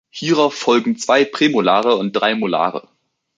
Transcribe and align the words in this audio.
Hierauf 0.09 0.55
folgen 0.55 0.97
zwei 0.97 1.25
Prämolare 1.25 1.95
und 1.95 2.13
drei 2.13 2.33
Molare. 2.33 2.87